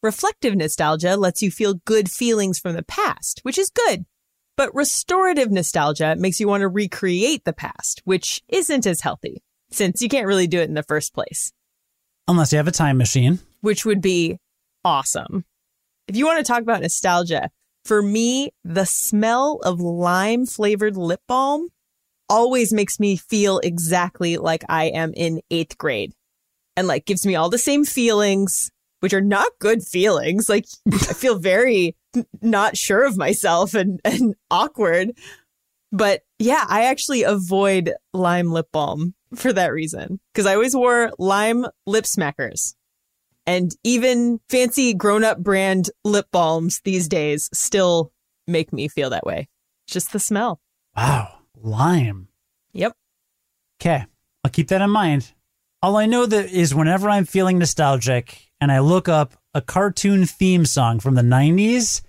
Reflective 0.00 0.54
nostalgia 0.54 1.16
lets 1.16 1.42
you 1.42 1.50
feel 1.50 1.80
good 1.84 2.08
feelings 2.08 2.60
from 2.60 2.76
the 2.76 2.84
past, 2.84 3.40
which 3.42 3.58
is 3.58 3.70
good. 3.70 4.06
But 4.56 4.72
restorative 4.72 5.50
nostalgia 5.50 6.14
makes 6.16 6.38
you 6.38 6.46
want 6.46 6.60
to 6.60 6.68
recreate 6.68 7.44
the 7.44 7.52
past, 7.52 8.02
which 8.04 8.40
isn't 8.46 8.86
as 8.86 9.00
healthy, 9.00 9.42
since 9.68 10.00
you 10.00 10.08
can't 10.08 10.28
really 10.28 10.46
do 10.46 10.60
it 10.60 10.68
in 10.68 10.74
the 10.74 10.84
first 10.84 11.12
place. 11.12 11.52
Unless 12.28 12.52
you 12.52 12.58
have 12.58 12.68
a 12.68 12.72
time 12.72 12.98
machine. 12.98 13.40
which 13.62 13.84
would 13.84 14.00
be 14.00 14.38
awesome. 14.84 15.44
If 16.06 16.16
you 16.16 16.26
want 16.26 16.38
to 16.38 16.50
talk 16.50 16.62
about 16.62 16.82
nostalgia, 16.82 17.50
for 17.84 18.02
me, 18.02 18.50
the 18.64 18.84
smell 18.84 19.60
of 19.64 19.80
lime 19.80 20.46
flavored 20.46 20.96
lip 20.96 21.20
balm 21.26 21.68
always 22.28 22.72
makes 22.72 23.00
me 23.00 23.16
feel 23.16 23.58
exactly 23.60 24.36
like 24.36 24.62
I 24.68 24.84
am 24.84 25.12
in 25.14 25.40
eighth 25.50 25.78
grade 25.78 26.12
and 26.76 26.86
like 26.86 27.06
gives 27.06 27.26
me 27.26 27.34
all 27.34 27.48
the 27.48 27.58
same 27.58 27.84
feelings, 27.84 28.70
which 29.00 29.14
are 29.14 29.22
not 29.22 29.48
good 29.58 29.82
feelings. 29.82 30.48
Like 30.48 30.66
I 30.92 31.14
feel 31.14 31.38
very 31.38 31.96
not 32.42 32.76
sure 32.76 33.04
of 33.04 33.16
myself 33.16 33.74
and, 33.74 34.00
and 34.04 34.34
awkward. 34.50 35.12
But 35.90 36.22
yeah, 36.38 36.64
I 36.68 36.84
actually 36.84 37.22
avoid 37.22 37.92
lime 38.12 38.52
lip 38.52 38.68
balm 38.72 39.14
for 39.34 39.52
that 39.52 39.72
reason 39.72 40.20
because 40.32 40.46
I 40.46 40.54
always 40.54 40.74
wore 40.76 41.12
lime 41.18 41.66
lip 41.86 42.04
smackers. 42.04 42.74
And 43.46 43.74
even 43.82 44.40
fancy 44.50 44.92
grown 44.92 45.24
up 45.24 45.38
brand 45.38 45.90
lip 46.04 46.26
balms 46.30 46.82
these 46.84 47.08
days 47.08 47.48
still 47.52 48.12
make 48.46 48.72
me 48.72 48.88
feel 48.88 49.10
that 49.10 49.24
way. 49.24 49.48
Just 49.86 50.12
the 50.12 50.18
smell. 50.18 50.60
Wow, 50.94 51.38
lime. 51.56 52.28
Yep. 52.72 52.92
Okay, 53.80 54.04
I'll 54.44 54.50
keep 54.50 54.68
that 54.68 54.82
in 54.82 54.90
mind. 54.90 55.32
All 55.80 55.96
I 55.96 56.06
know 56.06 56.26
that 56.26 56.50
is 56.50 56.74
whenever 56.74 57.08
I'm 57.08 57.24
feeling 57.24 57.58
nostalgic 57.58 58.50
and 58.60 58.70
I 58.70 58.80
look 58.80 59.08
up 59.08 59.34
a 59.54 59.62
cartoon 59.62 60.26
theme 60.26 60.66
song 60.66 61.00
from 61.00 61.14
the 61.14 61.22
90s, 61.22 62.02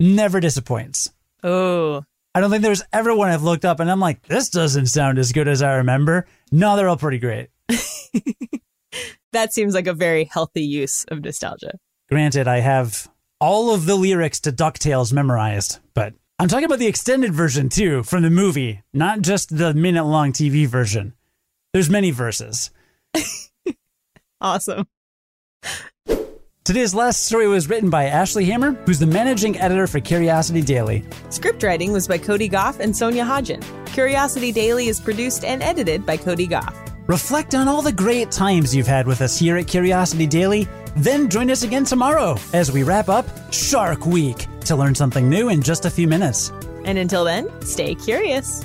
never 0.00 0.40
disappoints. 0.40 1.10
Oh, 1.42 2.04
I 2.34 2.40
don't 2.40 2.50
think 2.50 2.62
there's 2.62 2.82
ever 2.92 3.14
one 3.14 3.30
I've 3.30 3.42
looked 3.42 3.64
up 3.64 3.80
and 3.80 3.90
I'm 3.90 4.00
like, 4.00 4.22
this 4.22 4.48
doesn't 4.48 4.86
sound 4.86 5.18
as 5.18 5.32
good 5.32 5.48
as 5.48 5.62
I 5.62 5.74
remember. 5.76 6.26
No, 6.50 6.76
they're 6.76 6.88
all 6.88 6.96
pretty 6.96 7.18
great. 7.18 7.48
that 9.32 9.52
seems 9.52 9.74
like 9.74 9.86
a 9.86 9.94
very 9.94 10.24
healthy 10.24 10.62
use 10.62 11.04
of 11.04 11.22
nostalgia. 11.22 11.78
Granted, 12.08 12.48
I 12.48 12.60
have 12.60 13.08
all 13.40 13.72
of 13.72 13.86
the 13.86 13.94
lyrics 13.94 14.40
to 14.40 14.52
DuckTales 14.52 15.12
memorized, 15.12 15.78
but 15.94 16.14
I'm 16.38 16.48
talking 16.48 16.64
about 16.64 16.80
the 16.80 16.86
extended 16.88 17.32
version 17.32 17.68
too 17.68 18.02
from 18.02 18.22
the 18.22 18.30
movie, 18.30 18.82
not 18.92 19.22
just 19.22 19.56
the 19.56 19.72
minute 19.72 20.04
long 20.04 20.32
TV 20.32 20.66
version. 20.66 21.14
There's 21.72 21.90
many 21.90 22.10
verses. 22.10 22.70
Awesome. 24.44 24.86
Today's 26.64 26.94
last 26.94 27.24
story 27.24 27.46
was 27.46 27.68
written 27.68 27.90
by 27.90 28.06
Ashley 28.06 28.46
Hamer, 28.46 28.72
who's 28.86 28.98
the 28.98 29.06
managing 29.06 29.60
editor 29.60 29.86
for 29.86 30.00
Curiosity 30.00 30.62
Daily. 30.62 31.04
Script 31.28 31.62
writing 31.62 31.92
was 31.92 32.08
by 32.08 32.16
Cody 32.16 32.48
Goff 32.48 32.80
and 32.80 32.96
Sonia 32.96 33.22
Hodgen. 33.22 33.62
Curiosity 33.92 34.50
Daily 34.50 34.88
is 34.88 34.98
produced 34.98 35.44
and 35.44 35.62
edited 35.62 36.06
by 36.06 36.16
Cody 36.16 36.46
Goff. 36.46 36.74
Reflect 37.06 37.54
on 37.54 37.68
all 37.68 37.82
the 37.82 37.92
great 37.92 38.30
times 38.30 38.74
you've 38.74 38.86
had 38.86 39.06
with 39.06 39.20
us 39.20 39.38
here 39.38 39.58
at 39.58 39.66
Curiosity 39.66 40.26
Daily, 40.26 40.66
then 40.96 41.28
join 41.28 41.50
us 41.50 41.64
again 41.64 41.84
tomorrow 41.84 42.34
as 42.54 42.72
we 42.72 42.82
wrap 42.82 43.10
up 43.10 43.26
Shark 43.52 44.06
Week 44.06 44.46
to 44.60 44.74
learn 44.74 44.94
something 44.94 45.28
new 45.28 45.50
in 45.50 45.60
just 45.60 45.84
a 45.84 45.90
few 45.90 46.08
minutes. 46.08 46.50
And 46.86 46.96
until 46.96 47.24
then, 47.24 47.50
stay 47.60 47.94
curious. 47.94 48.64